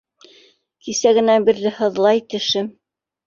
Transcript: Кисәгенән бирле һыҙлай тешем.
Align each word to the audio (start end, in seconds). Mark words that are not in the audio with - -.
Кисәгенән 0.87 1.45
бирле 1.49 1.73
һыҙлай 1.81 2.25
тешем. 2.35 2.73